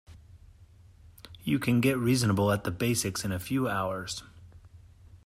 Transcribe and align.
You 1.43 1.59
can 1.59 1.79
get 1.79 1.95
reasonable 1.95 2.51
at 2.51 2.63
the 2.63 2.71
basics 2.71 3.23
in 3.23 3.31
a 3.31 3.37
few 3.37 3.67
hours. 3.67 4.23